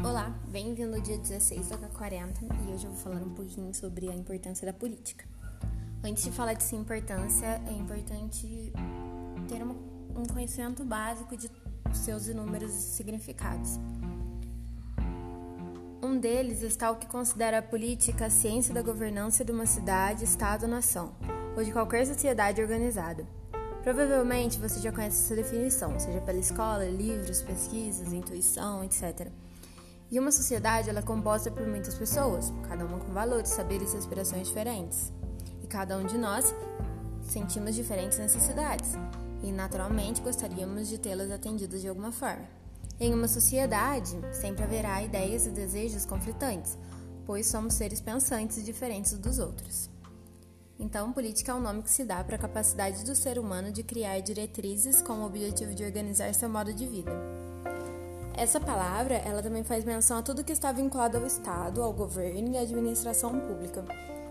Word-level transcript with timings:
Olá, 0.00 0.32
bem-vindo 0.46 0.94
ao 0.94 1.00
dia 1.00 1.18
16 1.18 1.70
da 1.70 1.76
K40 1.76 2.30
e 2.42 2.72
hoje 2.72 2.86
eu 2.86 2.92
vou 2.92 3.00
falar 3.00 3.20
um 3.20 3.34
pouquinho 3.34 3.74
sobre 3.74 4.08
a 4.08 4.14
importância 4.14 4.64
da 4.64 4.72
política. 4.72 5.24
Antes 6.04 6.22
de 6.22 6.30
falar 6.30 6.54
dessa 6.54 6.76
importância, 6.76 7.60
é 7.66 7.72
importante 7.72 8.72
ter 9.48 9.60
um 9.64 10.24
conhecimento 10.32 10.84
básico 10.84 11.36
de 11.36 11.50
seus 11.92 12.28
inúmeros 12.28 12.70
significados. 12.70 13.80
Um 16.00 16.16
deles 16.20 16.62
está 16.62 16.92
o 16.92 16.96
que 16.96 17.08
considera 17.08 17.58
a 17.58 17.62
política 17.62 18.26
a 18.26 18.30
ciência 18.30 18.72
da 18.72 18.82
governança 18.82 19.44
de 19.44 19.50
uma 19.50 19.66
cidade, 19.66 20.22
estado 20.22 20.62
ou 20.62 20.68
nação, 20.68 21.12
ou 21.56 21.64
de 21.64 21.72
qualquer 21.72 22.06
sociedade 22.06 22.62
organizada. 22.62 23.26
Provavelmente 23.82 24.60
você 24.60 24.78
já 24.78 24.92
conhece 24.92 25.24
essa 25.24 25.34
definição, 25.34 25.98
seja 25.98 26.20
pela 26.20 26.38
escola, 26.38 26.84
livros, 26.84 27.42
pesquisas, 27.42 28.12
intuição, 28.12 28.84
etc. 28.84 29.28
E 30.10 30.18
uma 30.18 30.32
sociedade 30.32 30.88
ela 30.88 31.00
é 31.00 31.02
composta 31.02 31.50
por 31.50 31.66
muitas 31.66 31.94
pessoas, 31.94 32.50
cada 32.66 32.84
uma 32.86 32.98
com 32.98 33.12
valores, 33.12 33.50
saberes 33.50 33.92
e 33.92 33.98
aspirações 33.98 34.48
diferentes. 34.48 35.12
E 35.62 35.66
cada 35.66 35.98
um 35.98 36.06
de 36.06 36.16
nós 36.16 36.54
sentimos 37.22 37.74
diferentes 37.74 38.18
necessidades 38.18 38.92
e 39.42 39.52
naturalmente 39.52 40.22
gostaríamos 40.22 40.88
de 40.88 40.96
tê-las 40.96 41.30
atendidas 41.30 41.82
de 41.82 41.88
alguma 41.88 42.10
forma. 42.10 42.46
Em 42.98 43.14
uma 43.14 43.28
sociedade, 43.28 44.18
sempre 44.32 44.64
haverá 44.64 45.02
ideias 45.02 45.46
e 45.46 45.50
desejos 45.50 46.06
conflitantes, 46.06 46.76
pois 47.26 47.46
somos 47.46 47.74
seres 47.74 48.00
pensantes 48.00 48.56
e 48.56 48.62
diferentes 48.62 49.12
dos 49.12 49.38
outros. 49.38 49.90
Então, 50.80 51.12
política 51.12 51.52
é 51.52 51.54
o 51.54 51.60
nome 51.60 51.82
que 51.82 51.90
se 51.90 52.04
dá 52.04 52.24
para 52.24 52.36
a 52.36 52.38
capacidade 52.38 53.04
do 53.04 53.14
ser 53.14 53.38
humano 53.38 53.70
de 53.70 53.82
criar 53.82 54.20
diretrizes 54.20 55.02
com 55.02 55.14
o 55.20 55.26
objetivo 55.26 55.74
de 55.74 55.84
organizar 55.84 56.32
seu 56.34 56.48
modo 56.48 56.72
de 56.72 56.86
vida. 56.86 57.12
Essa 58.38 58.60
palavra, 58.60 59.16
ela 59.16 59.42
também 59.42 59.64
faz 59.64 59.84
menção 59.84 60.18
a 60.18 60.22
tudo 60.22 60.44
que 60.44 60.52
está 60.52 60.70
vinculado 60.70 61.16
ao 61.16 61.26
Estado, 61.26 61.82
ao 61.82 61.92
governo 61.92 62.52
e 62.52 62.56
à 62.56 62.60
administração 62.60 63.32
pública, 63.40 63.84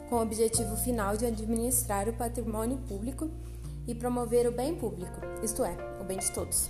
com 0.09 0.15
o 0.15 0.21
objetivo 0.21 0.77
final 0.77 1.17
de 1.17 1.25
administrar 1.25 2.07
o 2.07 2.13
patrimônio 2.13 2.77
público 2.87 3.29
e 3.85 3.93
promover 3.93 4.47
o 4.47 4.51
bem 4.53 4.73
público, 4.75 5.19
isto 5.43 5.61
é, 5.61 5.75
o 5.99 6.05
bem 6.05 6.19
de 6.19 6.31
todos. 6.31 6.69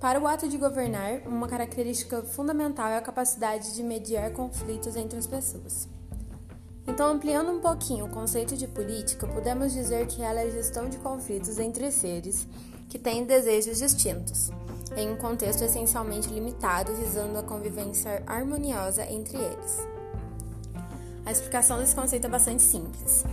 Para 0.00 0.18
o 0.18 0.26
ato 0.26 0.48
de 0.48 0.58
governar, 0.58 1.28
uma 1.28 1.46
característica 1.46 2.22
fundamental 2.22 2.88
é 2.88 2.96
a 2.96 3.00
capacidade 3.00 3.72
de 3.72 3.84
mediar 3.84 4.32
conflitos 4.32 4.96
entre 4.96 5.16
as 5.16 5.28
pessoas. 5.28 5.88
Então, 6.86 7.12
ampliando 7.12 7.52
um 7.52 7.60
pouquinho 7.60 8.06
o 8.06 8.08
conceito 8.08 8.56
de 8.56 8.66
política, 8.66 9.26
podemos 9.26 9.72
dizer 9.72 10.06
que 10.06 10.20
ela 10.20 10.40
é 10.40 10.46
a 10.46 10.50
gestão 10.50 10.88
de 10.88 10.98
conflitos 10.98 11.58
entre 11.58 11.90
seres 11.92 12.46
que 12.88 12.98
têm 12.98 13.24
desejos 13.24 13.78
distintos, 13.78 14.50
em 14.96 15.10
um 15.10 15.16
contexto 15.16 15.62
essencialmente 15.62 16.28
limitado, 16.28 16.94
visando 16.94 17.38
a 17.38 17.42
convivência 17.42 18.22
harmoniosa 18.26 19.04
entre 19.10 19.38
eles. 19.38 19.86
A 21.24 21.30
explicação 21.30 21.78
desse 21.78 21.94
conceito 21.94 22.26
é 22.26 22.30
bastante 22.30 22.62
simples. 22.62 23.24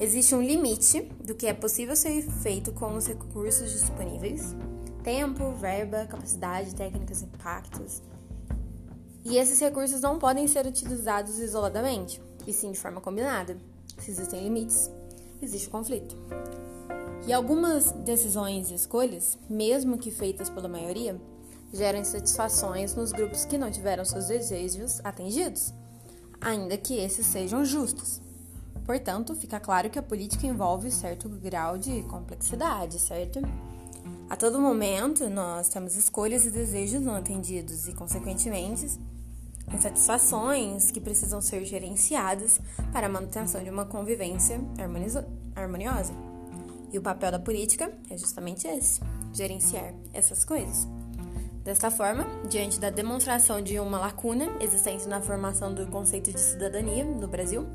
Existe 0.00 0.34
um 0.34 0.42
limite 0.42 1.02
do 1.22 1.34
que 1.34 1.46
é 1.46 1.52
possível 1.52 1.94
ser 1.94 2.22
feito 2.22 2.72
com 2.72 2.96
os 2.96 3.06
recursos 3.06 3.70
disponíveis: 3.70 4.56
tempo, 5.04 5.52
verba, 5.52 6.06
capacidade, 6.06 6.74
técnicas, 6.74 7.22
impactos. 7.22 8.00
E 9.24 9.36
esses 9.36 9.60
recursos 9.60 10.00
não 10.00 10.18
podem 10.18 10.48
ser 10.48 10.66
utilizados 10.66 11.38
isoladamente 11.38 12.20
e 12.46 12.52
sim 12.52 12.72
de 12.72 12.78
forma 12.78 13.00
combinada. 13.00 13.56
Se 13.98 14.10
existem 14.10 14.42
limites, 14.42 14.90
existe 15.40 15.68
conflito. 15.68 16.16
E 17.26 17.32
algumas 17.32 17.92
decisões 17.92 18.70
e 18.70 18.74
escolhas, 18.74 19.38
mesmo 19.48 19.98
que 19.98 20.10
feitas 20.10 20.50
pela 20.50 20.68
maioria, 20.68 21.20
geram 21.72 22.00
insatisfações 22.00 22.94
nos 22.94 23.12
grupos 23.12 23.44
que 23.44 23.56
não 23.56 23.70
tiveram 23.70 24.04
seus 24.04 24.26
desejos 24.26 25.00
atendidos, 25.04 25.72
ainda 26.40 26.76
que 26.76 26.98
esses 26.98 27.24
sejam 27.26 27.64
justos. 27.64 28.20
Portanto, 28.84 29.34
fica 29.34 29.60
claro 29.60 29.88
que 29.88 29.98
a 29.98 30.02
política 30.02 30.46
envolve 30.46 30.90
certo 30.90 31.28
grau 31.28 31.78
de 31.78 32.02
complexidade, 32.02 32.98
certo? 32.98 33.40
A 34.28 34.36
todo 34.36 34.60
momento, 34.60 35.28
nós 35.30 35.68
temos 35.68 35.94
escolhas 35.94 36.44
e 36.44 36.50
desejos 36.50 37.00
não 37.00 37.14
atendidos 37.14 37.86
e, 37.86 37.92
consequentemente, 37.92 38.98
insatisfações 39.74 40.90
que 40.90 41.00
precisam 41.00 41.40
ser 41.40 41.64
gerenciadas 41.64 42.60
para 42.92 43.06
a 43.06 43.10
manutenção 43.10 43.62
de 43.62 43.70
uma 43.70 43.84
convivência 43.84 44.60
harmoniosa. 45.56 46.12
E 46.92 46.98
o 46.98 47.02
papel 47.02 47.32
da 47.32 47.38
política 47.38 47.90
é 48.10 48.18
justamente 48.18 48.66
esse: 48.66 49.00
gerenciar 49.32 49.94
essas 50.12 50.44
coisas. 50.44 50.86
Desta 51.64 51.90
forma, 51.90 52.26
diante 52.48 52.80
da 52.80 52.90
demonstração 52.90 53.62
de 53.62 53.78
uma 53.78 53.98
lacuna 53.98 54.46
existente 54.60 55.06
na 55.06 55.20
formação 55.20 55.72
do 55.72 55.86
conceito 55.86 56.32
de 56.32 56.40
cidadania 56.40 57.04
no 57.04 57.28
Brasil, 57.28 57.66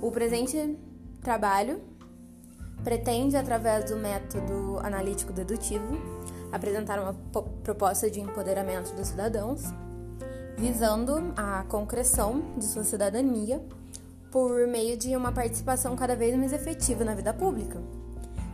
o 0.00 0.10
presente 0.10 0.76
trabalho 1.22 1.80
pretende, 2.84 3.36
através 3.36 3.90
do 3.90 3.96
método 3.96 4.78
analítico 4.80 5.32
dedutivo, 5.32 5.96
apresentar 6.52 7.00
uma 7.00 7.14
proposta 7.62 8.10
de 8.10 8.20
empoderamento 8.20 8.94
dos 8.94 9.08
cidadãos 9.08 9.62
visando 10.56 11.32
a 11.36 11.64
concreção 11.64 12.54
de 12.56 12.64
sua 12.64 12.84
cidadania 12.84 13.64
por 14.30 14.66
meio 14.66 14.96
de 14.96 15.14
uma 15.16 15.32
participação 15.32 15.94
cada 15.94 16.16
vez 16.16 16.36
mais 16.36 16.52
efetiva 16.52 17.04
na 17.04 17.14
vida 17.14 17.34
pública, 17.34 17.80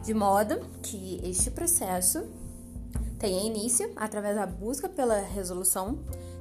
de 0.05 0.13
modo 0.13 0.61
que 0.83 1.21
este 1.23 1.51
processo 1.51 2.25
tenha 3.19 3.47
início 3.47 3.91
através 3.97 4.37
da 4.37 4.47
busca 4.47 4.89
pela 4.89 5.21
resolução 5.21 5.99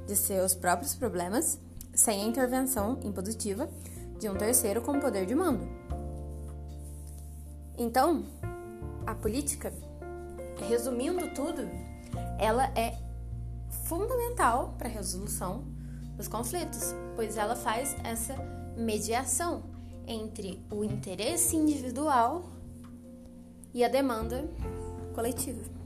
de 0.07 0.15
seus 0.15 0.55
próprios 0.55 0.95
problemas, 0.95 1.59
sem 1.93 2.23
a 2.23 2.27
intervenção 2.27 2.99
impositiva 3.03 3.69
de 4.19 4.29
um 4.29 4.35
terceiro 4.35 4.81
com 4.81 4.99
poder 4.99 5.25
de 5.25 5.35
mando. 5.35 5.67
Então, 7.77 8.25
a 9.05 9.13
política, 9.13 9.71
resumindo 10.67 11.27
tudo, 11.33 11.69
ela 12.39 12.65
é 12.75 13.06
fundamental 13.87 14.75
para 14.77 14.87
a 14.87 14.91
resolução 14.91 15.63
dos 16.17 16.27
conflitos, 16.27 16.93
pois 17.15 17.37
ela 17.37 17.55
faz 17.55 17.95
essa 18.03 18.35
mediação 18.75 19.63
entre 20.05 20.61
o 20.71 20.83
interesse 20.83 21.55
individual 21.55 22.43
e 23.73 23.83
a 23.83 23.87
demanda 23.87 24.49
coletiva. 25.13 25.76